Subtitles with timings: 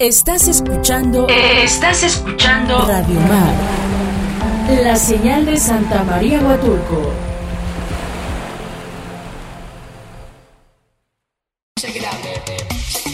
[0.00, 1.28] Estás escuchando.
[1.28, 2.84] Estás escuchando.
[2.84, 3.54] Radio Mar.
[4.82, 7.12] La señal de Santa María Huatulco.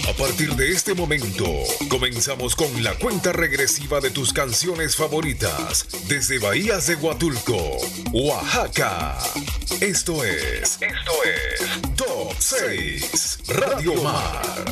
[0.09, 1.45] A partir de este momento,
[1.91, 7.77] comenzamos con la cuenta regresiva de tus canciones favoritas desde Bahías de Huatulco,
[8.13, 9.19] Oaxaca.
[9.83, 10.79] Esto es.
[10.81, 11.95] Esto es.
[11.95, 14.65] Top 6 Radio Mar.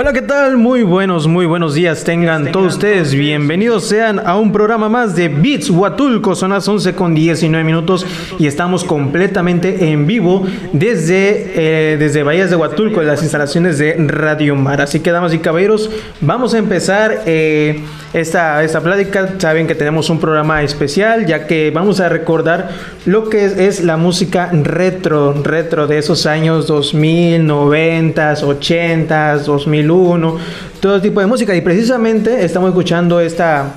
[0.00, 0.56] Hola, ¿qué tal?
[0.56, 3.12] Muy buenos, muy buenos días tengan todos ustedes.
[3.14, 6.36] Bienvenidos sean a un programa más de Beats Huatulco.
[6.36, 8.06] Son las 11 con 19 minutos
[8.38, 14.54] y estamos completamente en vivo desde, eh, desde Bahías de Huatulco, las instalaciones de Radio
[14.54, 14.80] Mar.
[14.82, 15.90] Así que, damas y caballeros,
[16.20, 17.82] vamos a empezar eh,
[18.12, 19.34] esta, esta plática.
[19.38, 22.70] Saben que tenemos un programa especial, ya que vamos a recordar
[23.06, 30.38] lo que es, la música retro, retro de esos años 2000, 90, 80, 2001,
[30.80, 31.54] todo tipo de música.
[31.54, 33.74] Y precisamente estamos escuchando esta,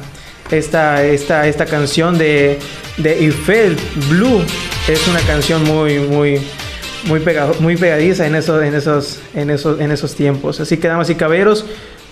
[0.49, 2.59] esta, esta, esta canción de,
[2.97, 3.77] de Eiffel
[4.09, 4.41] Blue.
[4.87, 6.41] Es una canción muy, muy,
[7.05, 7.21] muy,
[7.59, 10.59] muy pegadiza en esos, en, esos, en, esos, en esos tiempos.
[10.59, 11.65] Así que, damas y caballeros,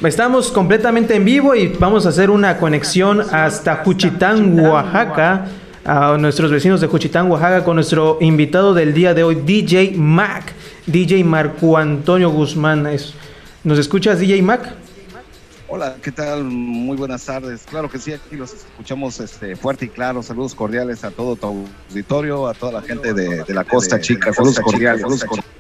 [0.08, 5.48] estamos completamente en vivo y vamos a hacer una conexión hasta Juchitán, Oaxaca.
[5.86, 10.54] A nuestros vecinos de Juchitán, Oaxaca, con nuestro invitado del día de hoy, DJ Mac,
[10.86, 12.88] DJ Marco Antonio Guzmán.
[13.64, 14.76] ¿Nos escuchas, DJ Mac?
[15.68, 16.44] Hola, ¿qué tal?
[16.44, 17.62] Muy buenas tardes.
[17.68, 20.22] Claro que sí, aquí los escuchamos este, fuerte y claro.
[20.22, 24.32] Saludos cordiales a todo tu auditorio, a toda la gente de, de la Costa Chica.
[24.34, 25.02] Saludos cordiales.
[25.02, 25.59] Saludos cordiales.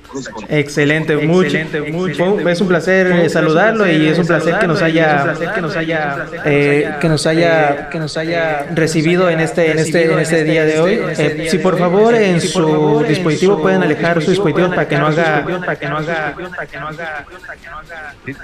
[0.50, 1.58] Excelente, mucho,
[1.92, 2.50] mucho.
[2.50, 6.26] Es un placer eh, saludarlo y es un placer que nos haya, que nos haya,
[6.46, 10.66] eh, que nos haya, que nos haya recibido en este, en este, en este día
[10.66, 11.00] de hoy.
[11.18, 15.46] Eh, si por favor en su dispositivo pueden alejar su dispositivo para que no haga,
[15.60, 16.36] para que no haga,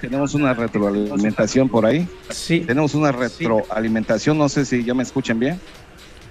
[0.02, 2.08] tenemos una retroalimentación por ahí.
[2.30, 4.38] sí, Tenemos una retroalimentación.
[4.38, 5.60] No sé si ya me escuchan bien.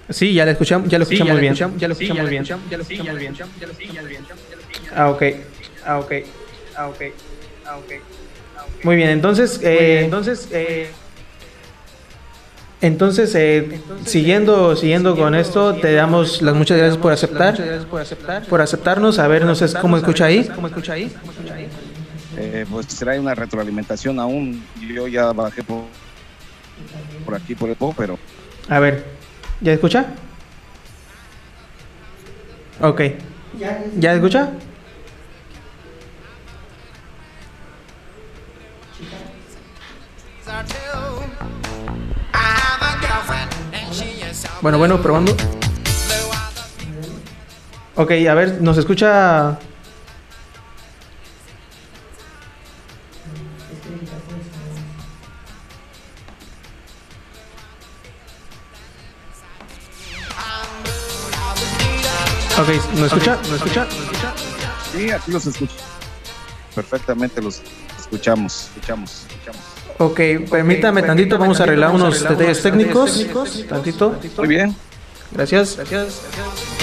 [0.09, 2.45] sí, ya lo escuchamos, ya lo escuchamos bien, ya lo escuchamos bien.
[4.95, 5.23] Ah, ok,
[5.85, 6.11] ah, ok,
[6.77, 7.01] ah, ok,
[7.65, 7.91] ah, ok.
[8.83, 10.89] Muy bien, entonces, eh, entonces, eh,
[12.81, 17.57] entonces, eh, siguiendo, siguiendo con esto, te damos las muchas gracias por aceptar,
[18.47, 19.19] por aceptarnos.
[19.19, 20.49] A ver, no sé cómo escucha ahí.
[22.37, 24.63] Eh, pues será una retroalimentación aún.
[24.87, 25.85] Yo ya bajé por,
[27.25, 28.19] por aquí, por el po, pero
[28.69, 29.03] A ver,
[29.61, 30.05] ¿ya escucha?
[32.81, 33.01] Ok.
[33.97, 34.51] ¿Ya escucha?
[44.65, 45.31] Bueno, bueno, probando.
[47.93, 49.59] Ok, a ver, ¿nos escucha?
[62.57, 63.35] Ok, ¿nos escucha?
[63.35, 63.85] ¿Nos escucha?
[64.91, 65.75] sí, aquí los escucho.
[66.73, 67.61] Perfectamente los
[67.99, 69.84] escuchamos, escuchamos, escuchamos.
[69.97, 70.19] Ok,
[70.49, 73.25] permítame tantito, vamos a arreglar unos detalles técnicos.
[73.69, 74.19] Tantito.
[74.37, 74.75] Muy bien.
[75.31, 75.77] Gracias.
[75.77, 76.21] Gracias.
[76.35, 76.74] Yo,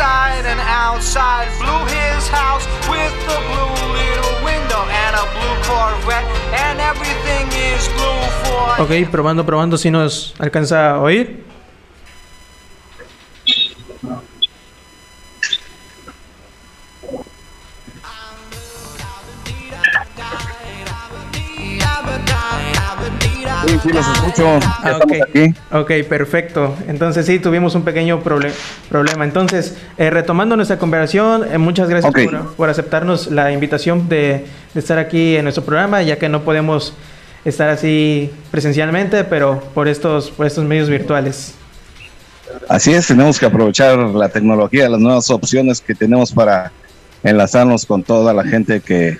[0.00, 1.48] inside and outside.
[1.60, 6.24] Blue his house with a blue little window and a blue Corvette.
[6.56, 11.44] And everything is blue for Ok, probando, probando si nos alcanza a oír.
[23.70, 24.58] Sí, sí, los escucho.
[24.82, 25.54] Ah, aquí.
[25.70, 26.74] Ok, perfecto.
[26.88, 28.52] Entonces sí, tuvimos un pequeño proble-
[28.88, 29.24] problema.
[29.24, 34.44] Entonces, eh, retomando nuestra conversación, eh, muchas gracias por, por aceptarnos la invitación de,
[34.74, 36.94] de estar aquí en nuestro programa, ya que no podemos
[37.44, 41.54] estar así presencialmente, pero por estos, por estos medios virtuales.
[42.68, 46.72] Así es, tenemos que aprovechar la tecnología, las nuevas opciones que tenemos para
[47.22, 49.18] enlazarnos con toda la gente que,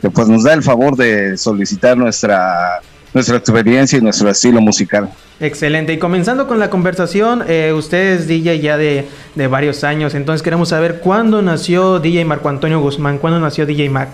[0.00, 2.80] que, pues nos da el favor de solicitar nuestra
[3.14, 5.10] nuestra experiencia y nuestro estilo musical.
[5.40, 5.92] Excelente.
[5.92, 10.42] Y comenzando con la conversación, eh, usted es DJ ya de, de varios años, entonces
[10.42, 14.10] queremos saber cuándo nació DJ Marco Antonio Guzmán, cuándo nació DJ Mac.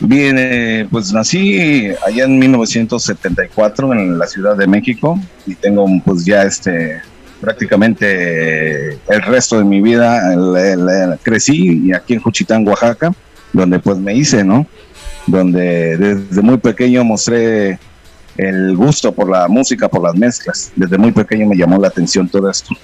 [0.00, 6.24] Bien, eh, pues nací allá en 1974 en la Ciudad de México y tengo pues
[6.24, 7.02] ya este
[7.38, 10.20] prácticamente el resto de mi vida
[11.22, 13.12] crecí y aquí en Juchitán, Oaxaca,
[13.52, 14.66] donde pues me hice, ¿no?
[15.30, 17.78] Donde desde muy pequeño mostré
[18.36, 20.72] el gusto por la música, por las mezclas.
[20.74, 22.74] Desde muy pequeño me llamó la atención todo esto.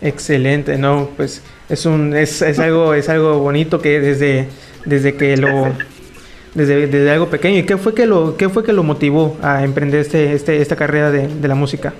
[0.00, 4.48] Excelente, no, pues es un es, es algo es algo bonito que desde
[4.86, 5.72] desde que lo
[6.54, 9.62] desde, desde, algo pequeño y qué fue que lo qué fue que lo motivó a
[9.62, 11.92] emprender este, este esta carrera de, de la música.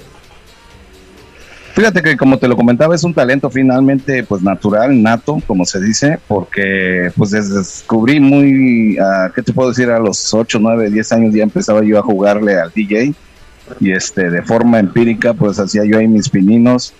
[1.80, 5.80] Fíjate que como te lo comentaba es un talento finalmente pues natural, nato, como se
[5.80, 9.88] dice, porque pues descubrí muy, uh, ¿qué te puedo decir?
[9.88, 13.14] A los 8, 9, 10 años ya empezaba yo a jugarle al DJ
[13.80, 16.92] y este de forma empírica pues hacía yo ahí mis pininos,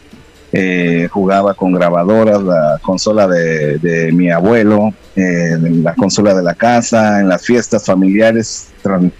[0.50, 7.20] eh, jugaba con grabadoras, la consola de, mi abuelo, eh, la consola de la casa,
[7.20, 8.70] en las fiestas familiares,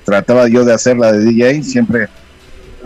[0.07, 2.09] trataba yo de hacerla de DJ, siempre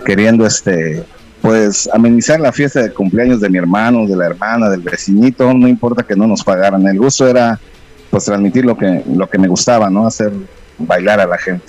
[0.05, 1.05] queriendo este
[1.45, 5.69] pues amenizar la fiesta de cumpleaños de mi hermano, de la hermana, del vecinito, no
[5.69, 7.61] importa que no nos pagaran, el gusto era
[8.09, 10.07] pues transmitir lo que, lo que me gustaba, ¿no?
[10.07, 10.33] Hacer
[10.79, 11.67] bailar a la gente.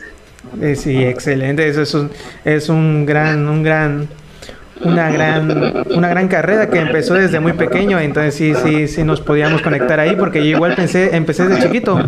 [0.62, 2.10] Eh, sí, excelente, eso es un,
[2.46, 4.08] es un gran, un gran,
[4.82, 9.20] una gran, una gran carrera que empezó desde muy pequeño, entonces sí, sí, sí nos
[9.20, 12.00] podíamos conectar ahí, porque yo igual pensé, empecé desde chiquito.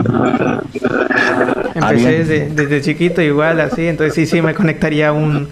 [1.75, 5.49] Empecé desde, desde chiquito igual así, entonces sí, sí me conectaría un,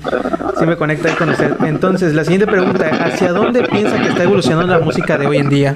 [0.58, 1.52] sí me conecta ahí con usted.
[1.66, 5.50] Entonces, la siguiente pregunta, ¿hacia dónde piensa que está evolucionando la música de hoy en
[5.50, 5.74] día?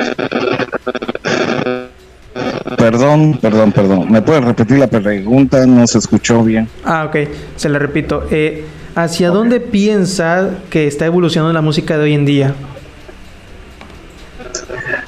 [2.77, 4.11] Perdón, perdón, perdón.
[4.11, 5.65] ¿Me puedes repetir la pregunta?
[5.65, 6.67] No se escuchó bien.
[6.83, 7.17] Ah, ok.
[7.55, 8.25] Se la repito.
[8.31, 8.65] Eh,
[8.95, 12.55] ¿Hacia dónde piensa que está evolucionando la música de hoy en día?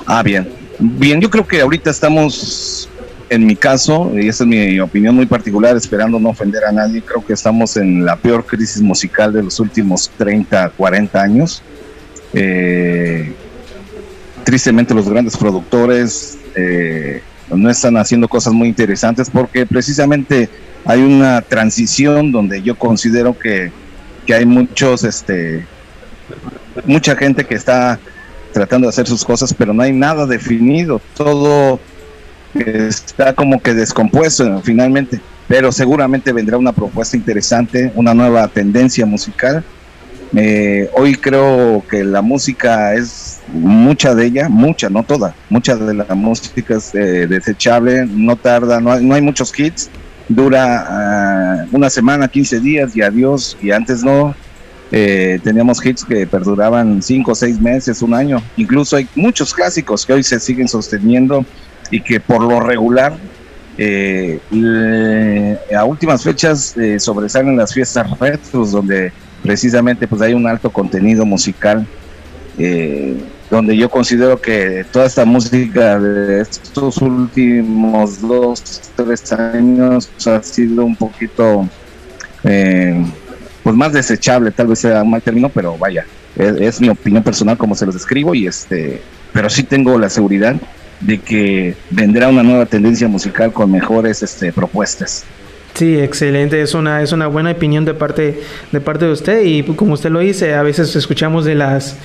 [0.05, 0.49] Ah, bien.
[0.79, 2.89] Bien, yo creo que ahorita estamos
[3.31, 7.01] en mi caso, y esa es mi opinión muy particular, esperando no ofender a nadie,
[7.01, 11.63] creo que estamos en la peor crisis musical de los últimos 30, 40 años.
[12.33, 13.33] Eh,
[14.43, 20.49] tristemente los grandes productores eh, no están haciendo cosas muy interesantes porque precisamente
[20.83, 23.71] hay una transición donde yo considero que,
[24.25, 25.65] que hay muchos, este,
[26.85, 27.97] mucha gente que está
[28.51, 30.99] tratando de hacer sus cosas, pero no hay nada definido.
[31.15, 31.79] Todo
[32.55, 39.63] está como que descompuesto finalmente, pero seguramente vendrá una propuesta interesante, una nueva tendencia musical.
[40.33, 45.93] Eh, hoy creo que la música es mucha de ella, mucha, no toda, mucha de
[45.93, 49.89] la música es eh, desechable, no tarda, no hay, no hay muchos hits,
[50.29, 54.33] dura ah, una semana, 15 días y adiós, y antes no.
[54.93, 58.41] Eh, teníamos hits que perduraban 5 o 6 meses, un año.
[58.57, 61.45] Incluso hay muchos clásicos que hoy se siguen sosteniendo
[61.91, 63.13] y que por lo regular
[63.77, 64.39] eh,
[65.75, 69.11] a últimas fechas eh, sobresalen las fiestas retros donde
[69.43, 71.85] precisamente pues hay un alto contenido musical
[72.57, 73.17] eh,
[73.49, 80.85] donde yo considero que toda esta música de estos últimos dos tres años ha sido
[80.85, 81.67] un poquito
[82.41, 86.05] pues más desechable tal vez sea un mal término pero vaya
[86.35, 89.01] es, es mi opinión personal como se los describo y este
[89.33, 90.55] pero sí tengo la seguridad
[91.01, 95.25] de que vendrá una nueva tendencia musical con mejores este, propuestas.
[95.73, 98.39] Sí, excelente, es una, es una buena opinión de parte,
[98.71, 99.43] de parte de usted.
[99.43, 101.97] Y como usted lo dice, a veces escuchamos de las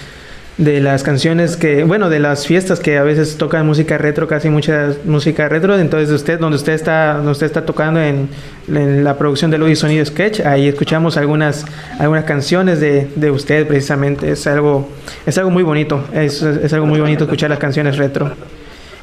[0.58, 4.48] de las canciones que, bueno, de las fiestas que a veces tocan música retro, casi
[4.48, 8.28] mucha música retro, entonces usted, donde usted está, donde usted está tocando en,
[8.68, 11.66] la producción de Luis Sonido Sketch, ahí escuchamos algunas,
[11.98, 14.88] algunas canciones de, de usted precisamente, es algo,
[15.26, 18.32] es algo muy bonito, es, es algo muy bonito escuchar las canciones retro.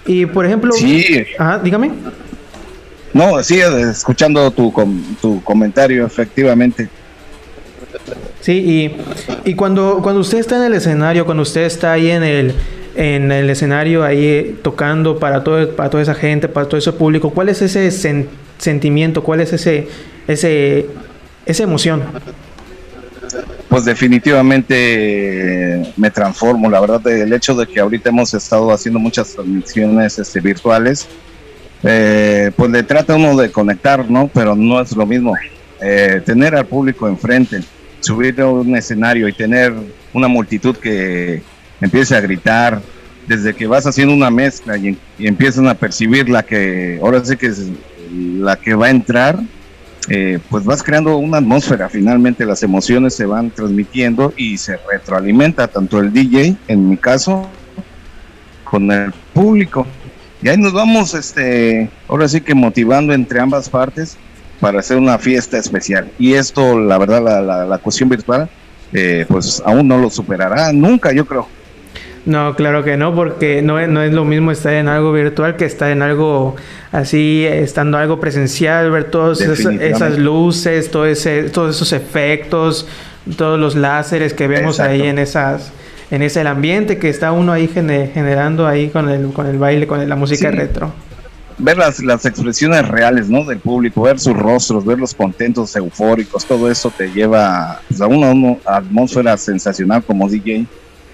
[0.06, 1.26] Y por ejemplo, sí.
[1.38, 1.92] Ajá, dígame.
[3.14, 4.74] No, sí, escuchando tu,
[5.22, 6.90] tu comentario, efectivamente.
[8.42, 8.52] Sí,
[9.46, 12.54] y, y, cuando, cuando usted está en el escenario, cuando usted está ahí en el,
[12.96, 16.92] en el escenario, ahí eh, tocando para, todo, para toda esa gente, para todo ese
[16.92, 17.90] público, ¿cuál es ese
[18.58, 19.24] sentimiento?
[19.24, 19.88] ¿Cuál es ese,
[20.28, 20.88] ese,
[21.46, 22.04] esa emoción?
[23.74, 26.70] Pues definitivamente me transformo.
[26.70, 31.08] La verdad, el hecho de que ahorita hemos estado haciendo muchas transmisiones este, virtuales,
[31.82, 34.30] eh, pues le trata uno de conectar, ¿no?
[34.32, 35.34] Pero no es lo mismo.
[35.82, 37.62] Eh, tener al público enfrente,
[38.00, 39.74] subir a un escenario y tener
[40.14, 41.42] una multitud que
[41.82, 42.80] empiece a gritar,
[43.26, 47.36] desde que vas haciendo una mezcla y, y empiezan a percibir la que, ahora sí
[47.38, 47.72] que es
[48.12, 49.40] la que va a entrar,
[50.10, 55.68] eh, pues vas creando una atmósfera, finalmente las emociones se van transmitiendo y se retroalimenta
[55.68, 57.48] tanto el DJ, en mi caso,
[58.64, 59.88] con el público.
[60.42, 64.18] Y ahí nos vamos, este, ahora sí que motivando entre ambas partes
[64.60, 66.12] para hacer una fiesta especial.
[66.20, 68.50] Y esto, la verdad, la, la, cuestión virtual,
[68.92, 71.48] eh, pues aún no lo superará nunca, yo creo.
[72.26, 75.66] No, claro que no, porque no, no es lo mismo estar en algo virtual que
[75.66, 76.56] estar en algo
[76.92, 82.88] así, estando algo presencial, ver todas esas, luces, todo ese, todos esos efectos,
[83.36, 85.74] todos los láseres que vemos ahí en esas
[86.12, 90.08] en ese ambiente que está uno ahí generando ahí con el, con el baile, con
[90.08, 90.94] la música retro.
[91.58, 93.44] Ver las, las expresiones reales ¿no?
[93.46, 98.32] del público, ver sus rostros, verlos contentos, eufóricos, todo eso te lleva pues, a una,
[98.32, 100.68] una atmósfera sensacional como DJ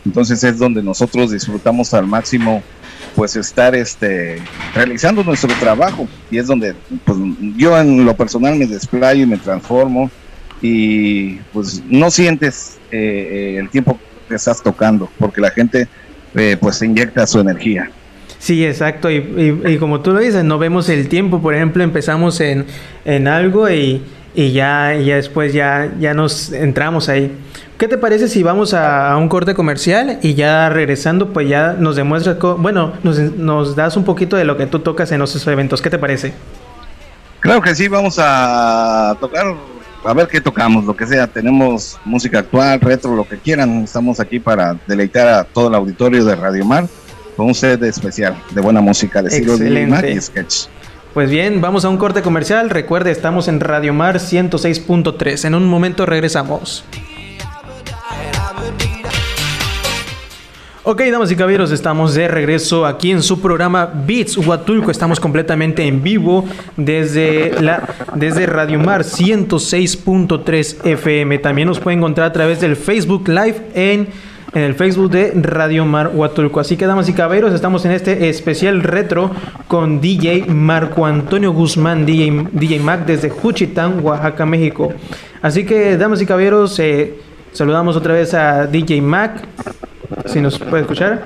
[0.06, 2.64] entonces es donde nosotros disfrutamos al máximo
[3.16, 4.42] pues estar este
[4.74, 6.76] realizando nuestro trabajo y es donde
[7.06, 7.18] pues
[7.58, 10.10] yo en lo personal me desplayo y me transformo
[10.62, 15.88] y pues no sientes eh, el tiempo que estás tocando porque la gente
[16.36, 17.90] eh, pues inyecta su energía.
[18.38, 19.12] Sí, exacto.
[19.12, 21.42] Y, como tú lo dices, no vemos el tiempo.
[21.42, 22.66] Por ejemplo, empezamos en,
[23.04, 24.02] en algo y,
[24.36, 27.36] y ya, y ya después ya, ya nos entramos ahí.
[27.78, 31.96] ¿Qué te parece si vamos a, un corte comercial y ya regresando, pues ya nos
[31.96, 35.82] demuestras, bueno, nos, das un poquito de lo que tú tocas en esos eventos?
[35.82, 36.34] ¿Qué te parece?
[37.40, 39.56] Claro que sí, vamos a tocar,
[40.04, 41.26] a ver qué tocamos, lo que sea.
[41.26, 43.84] Tenemos música actual, retro, lo que quieran.
[43.84, 46.86] Estamos aquí para deleitar a todo el auditorio de Radio Mar
[47.38, 50.68] con un set especial de buena música de siglo y sketch.
[51.14, 52.70] Pues bien, vamos a un corte comercial.
[52.70, 55.46] Recuerde, estamos en Radio Mar 106.3.
[55.46, 56.86] En un momento regresamos.
[60.84, 64.92] Ok, damas y caballeros, estamos de regreso aquí en su programa Beats Huatulco.
[64.92, 66.46] Estamos completamente en vivo
[66.78, 71.40] desde, la, desde Radio Mar 106.3 FM.
[71.40, 74.08] También nos pueden encontrar a través del Facebook Live en,
[74.54, 76.60] en el Facebook de Radio Mar Huatulco.
[76.60, 79.32] Así que, damas y caballeros, estamos en este especial retro
[79.68, 84.92] con DJ Marco Antonio Guzmán, DJ, DJ Mac desde Juchitán, Oaxaca, México.
[85.42, 87.16] Así que, damas y caballeros, eh,
[87.52, 89.44] saludamos otra vez a DJ Mac.
[90.26, 91.24] Si nos puede escuchar.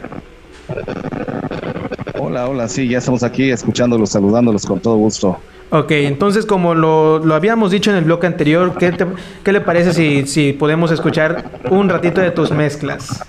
[2.19, 5.37] Hola, hola, sí, ya estamos aquí escuchándolos, saludándolos con todo gusto.
[5.75, 8.95] Ok, entonces como lo, lo habíamos dicho en el bloque anterior, ¿qué,
[9.43, 13.25] qué le parece si, si podemos escuchar un ratito de tus mezclas?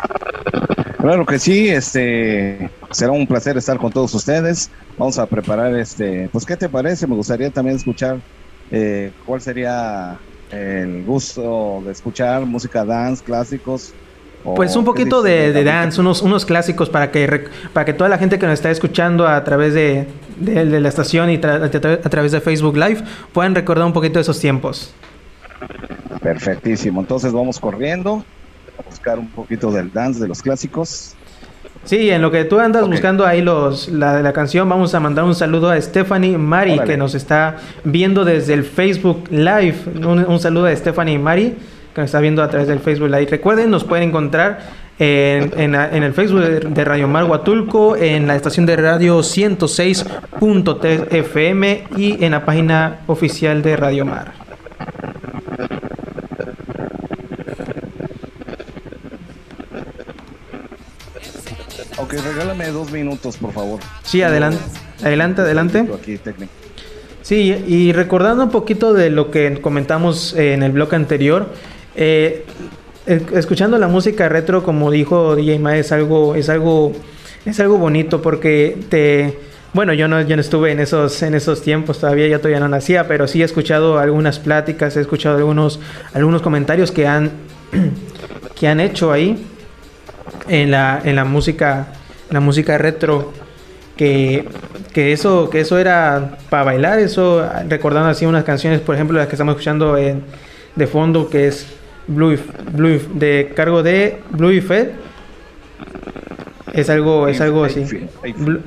[0.99, 4.71] Claro que sí, este será un placer estar con todos ustedes.
[4.99, 7.07] Vamos a preparar este, pues ¿qué te parece?
[7.07, 8.19] Me gustaría también escuchar
[8.71, 10.19] eh, cuál sería
[10.51, 13.95] el gusto de escuchar música dance, clásicos,
[14.45, 18.39] pues un poquito de, dance, unos, unos clásicos para que, para que toda la gente
[18.39, 20.07] que nos está escuchando a través de,
[20.41, 24.93] la estación y a través de Facebook Live puedan recordar un poquito de esos tiempos.
[26.23, 27.01] Perfectísimo.
[27.01, 28.25] Entonces vamos corriendo
[28.79, 31.15] a buscar un poquito del dance de los clásicos.
[31.85, 35.25] Sí, en lo que tú andas buscando ahí los, la, la canción, vamos a mandar
[35.25, 39.77] un saludo a Stephanie Mari, que nos está viendo desde el Facebook Live.
[39.97, 41.55] Un, un saludo a Stephanie Mari
[41.95, 43.27] que nos está viendo a través del Facebook Live.
[43.27, 48.77] Recuerden, nos pueden encontrar en, el Facebook de Radio Mar Huatulco, en la estación de
[48.77, 54.33] radio 106.3 FM y en la página oficial de Radio Mar.
[61.99, 63.81] Ok, regálame dos minutos, por favor.
[64.03, 64.59] Sí, adelante,
[65.03, 65.89] adelante, adelante.
[67.23, 71.49] Sí, y recordando un poquito de lo que comentamos en el blog anterior,
[71.97, 72.45] eh,
[73.07, 76.93] escuchando la música retro, como dijo DJ Ma, es algo, es algo,
[77.45, 79.39] es algo bonito porque te,
[79.75, 82.69] bueno, yo no, yo no estuve en esos, en esos tiempos todavía, ya todavía no
[82.69, 85.81] nacía, pero sí he escuchado algunas pláticas, he escuchado algunos,
[86.13, 87.33] algunos comentarios que han,
[88.55, 89.45] que han hecho ahí
[90.49, 91.89] en la, en la música,
[92.31, 93.33] la música retro.
[93.97, 94.49] Que,
[94.93, 99.29] que, eso, que eso era para bailar, eso recordando así unas canciones, por ejemplo, las
[99.29, 100.25] que estamos escuchando en,
[100.75, 101.69] de fondo, que es
[102.07, 102.39] Blue,
[102.73, 104.91] Blue de cargo de Blue Fed.
[106.73, 107.85] Es algo, es algo así.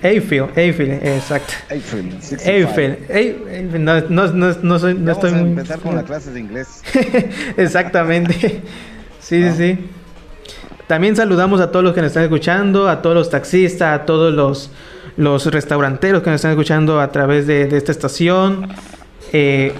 [0.01, 1.53] Eiffel, Eiffel, exacto.
[1.69, 3.83] Eiffel, Eiffel.
[3.83, 6.81] No, no, no, no, soy, no estoy a empezar con la clase de inglés.
[7.57, 8.61] Exactamente.
[9.19, 9.89] Sí, sí, sí.
[10.87, 14.33] También saludamos a todos los que nos están escuchando, a todos los taxistas, a todos
[14.33, 14.71] los,
[15.17, 18.69] los restauranteros que nos están escuchando a través de, de esta estación.
[19.33, 19.73] Eh,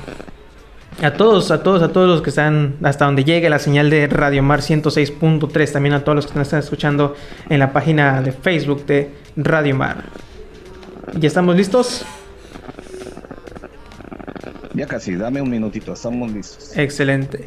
[1.02, 4.08] a todos, a todos, a todos los que están hasta donde llegue la señal de
[4.08, 7.16] Radio Mar 106.3, también a todos los que nos están escuchando
[7.50, 10.06] en la página de Facebook de Radio Mar.
[11.14, 12.04] ¿Ya estamos listos?
[14.74, 16.76] Ya casi, dame un minutito, estamos listos.
[16.76, 17.46] Excelente.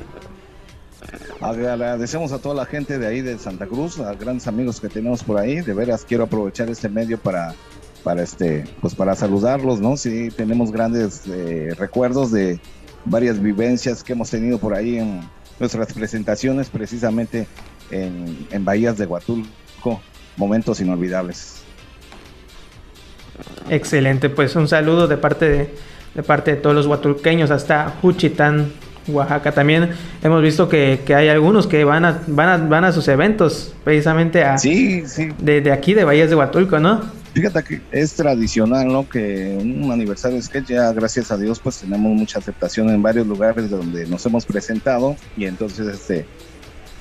[1.40, 5.24] Agradecemos a toda la gente de ahí de Santa Cruz, a grandes amigos que tenemos
[5.24, 5.60] por ahí.
[5.60, 7.54] De veras quiero aprovechar este medio para
[8.02, 9.96] para este, pues para saludarlos, ¿no?
[9.96, 12.60] Sí, tenemos grandes eh, recuerdos de
[13.04, 15.20] varias vivencias que hemos tenido por ahí en
[15.58, 17.46] nuestras presentaciones, precisamente
[17.90, 20.00] en, en Bahías de Huatulco,
[20.36, 21.62] momentos inolvidables.
[23.68, 25.74] Excelente, pues un saludo de parte de,
[26.14, 28.72] de parte de todos los huatulqueños hasta Juchitán,
[29.10, 29.52] Oaxaca.
[29.52, 29.90] También
[30.22, 33.74] hemos visto que, que, hay algunos que van a, van a, van a sus eventos,
[33.84, 35.28] precisamente a sí, sí.
[35.38, 37.00] De, de aquí, de Bahías de Huatulco, ¿no?
[37.32, 39.08] Fíjate que es tradicional, ¿no?
[39.08, 43.26] Que un aniversario de sketch ya, gracias a Dios, pues tenemos mucha aceptación en varios
[43.26, 46.26] lugares donde nos hemos presentado y entonces, este,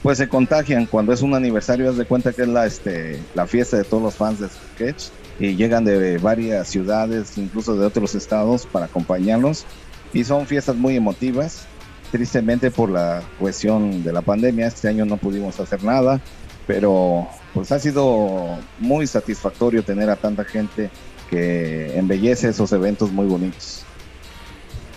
[0.03, 0.85] pues se contagian.
[0.85, 4.03] Cuando es un aniversario, haz de cuenta que es la, este, la fiesta de todos
[4.03, 5.05] los fans de sketch
[5.39, 9.65] y llegan de varias ciudades, incluso de otros estados, para acompañarnos
[10.13, 11.65] y son fiestas muy emotivas.
[12.11, 16.19] Tristemente por la cuestión de la pandemia, este año no pudimos hacer nada,
[16.65, 20.89] pero pues ha sido muy satisfactorio tener a tanta gente
[21.29, 23.83] que embellece esos eventos muy bonitos.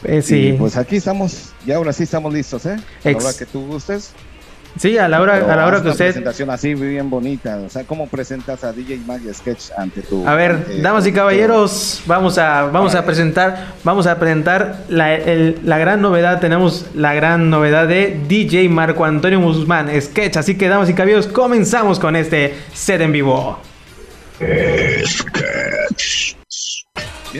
[0.04, 0.48] Eh, sí.
[0.48, 2.76] Y pues aquí estamos, y ahora sí estamos listos, ¿eh?
[3.04, 4.12] Ex Ahora que tú gustes.
[4.78, 6.06] Sí, a la hora, Pero a la hora que una usted...
[6.06, 10.26] presentación así bien bonita, o sea, ¿cómo presentas a DJ Mag y Sketch ante tu...
[10.26, 15.14] A ver, damas y tu- caballeros, vamos a, vamos a presentar, vamos a presentar la,
[15.14, 16.40] el- la gran novedad.
[16.40, 20.36] Tenemos la gran novedad de DJ Marco Antonio Guzmán, sketch.
[20.38, 23.58] Así que, damas y caballeros, comenzamos con este set en vivo.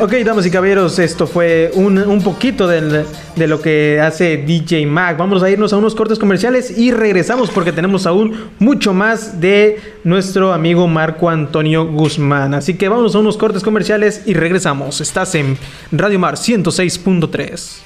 [0.01, 3.05] Ok, damas y caballeros, esto fue un, un poquito de
[3.37, 5.19] lo que hace DJ Mac.
[5.19, 9.79] Vamos a irnos a unos cortes comerciales y regresamos porque tenemos aún mucho más de
[10.03, 12.55] nuestro amigo Marco Antonio Guzmán.
[12.55, 15.03] Así que vamos a unos cortes comerciales y regresamos.
[15.03, 15.59] Estás en
[15.91, 17.83] Radio Mar 106.3.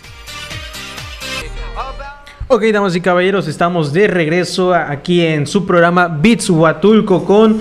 [2.48, 7.60] Ok, damas y caballeros, estamos de regreso aquí en su programa Beats Huatulco con,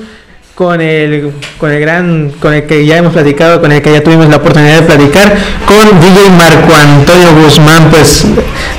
[0.55, 4.01] con, el, con el gran, con el que ya hemos platicado, con el que ya
[4.01, 5.35] tuvimos la oportunidad de platicar,
[5.67, 7.89] con DJ Marco Antonio Guzmán.
[7.91, 8.23] Pues,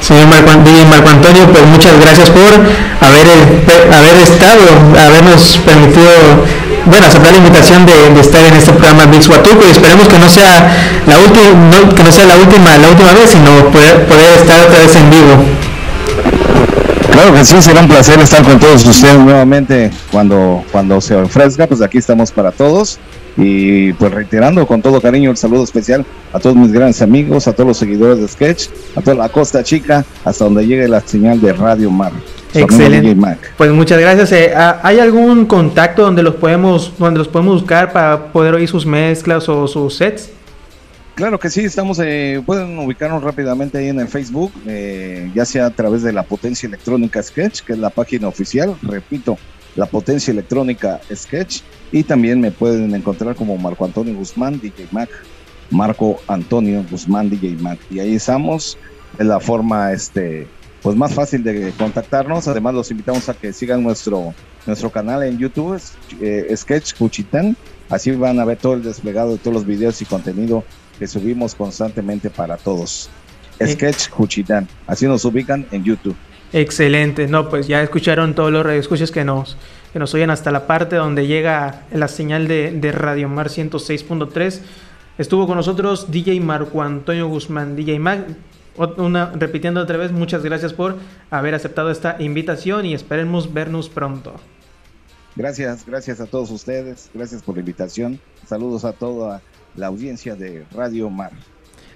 [0.00, 4.65] señor Marco, DJ Marco Antonio, pues muchas gracias por haber, eh, haber estado,
[5.06, 6.08] habernos permitido,
[6.86, 10.30] bueno, aceptar la invitación de, estar en este programa Beats Huatulco y esperemos que no
[10.30, 10.73] sea
[11.06, 14.78] la última, que no sea la última, la última vez, sino poder, poder estar otra
[14.78, 15.45] vez en vivo.
[17.17, 21.67] Claro que sí, será un placer estar con todos ustedes nuevamente cuando, cuando se ofrezca,
[21.67, 22.99] pues aquí estamos para todos.
[23.39, 27.52] Y pues reiterando con todo cariño el saludo especial a todos mis grandes amigos, a
[27.55, 31.41] todos los seguidores de Sketch, a toda la Costa Chica, hasta donde llegue la señal
[31.41, 32.13] de Radio Mar.
[32.55, 33.15] Excelente.
[33.15, 33.39] Mac.
[33.57, 34.33] Pues muchas gracias.
[34.33, 38.69] Eh, ¿ha- ¿Hay algún contacto donde los podemos, donde los podemos buscar para poder oír
[38.69, 40.31] sus mezclas o sus sets?
[41.17, 45.65] Claro que sí, estamos, eh, pueden ubicarnos rápidamente ahí en el Facebook, eh, ya sea
[45.65, 49.39] a través de la Potencia Electrónica Sketch, que es la página oficial, repito,
[49.76, 55.09] la Potencia Electrónica Sketch, y también me pueden encontrar como Marco Antonio Guzmán, DJ Mac,
[55.71, 58.76] Marco Antonio Guzmán, DJ Mac, y ahí estamos,
[59.19, 60.47] es la forma, este,
[60.83, 64.35] pues más fácil de contactarnos, además los invitamos a que sigan nuestro,
[64.67, 65.81] nuestro canal en YouTube,
[66.21, 67.57] eh, Sketch Cuchitán,
[67.89, 70.63] así van a ver todo el desplegado de todos los videos y contenido
[70.99, 73.11] que subimos constantemente para todos.
[73.59, 73.69] Eh.
[73.69, 74.69] Sketch Juchitán.
[74.87, 76.17] Así nos ubican en YouTube.
[76.52, 77.26] Excelente.
[77.26, 79.56] No, pues ya escucharon todos los radioescuchas que nos,
[79.93, 84.61] que nos oyen hasta la parte donde llega la señal de, de Radio Mar 106.3.
[85.19, 88.26] Estuvo con nosotros DJ Marco Antonio Guzmán, DJ Mac.
[88.99, 90.97] Una, repitiendo otra vez, muchas gracias por
[91.30, 94.35] haber aceptado esta invitación y esperemos vernos pronto.
[95.35, 97.11] Gracias, gracias a todos ustedes.
[97.15, 98.21] Gracias por la invitación.
[98.47, 99.41] Saludos a toda
[99.76, 101.32] la audiencia de Radio Mar.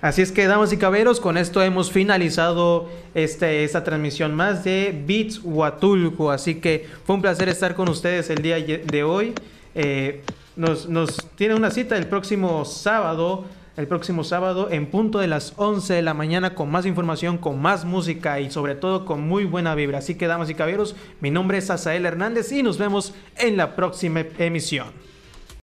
[0.01, 4.99] Así es que, damas y caballeros, con esto hemos finalizado este, esta transmisión más de
[5.07, 6.31] Beats Huatulco.
[6.31, 9.35] Así que fue un placer estar con ustedes el día de hoy.
[9.75, 10.23] Eh,
[10.57, 13.45] nos, tiene una cita el próximo sábado,
[13.77, 17.61] el próximo sábado en punto de las 11 de la mañana con más información, con
[17.61, 19.99] más música y sobre todo con muy buena vibra.
[19.99, 23.77] Así que, damas y caballeros, mi nombre es Asael Hernández y nos vemos en la
[23.77, 25.10] próxima emisión.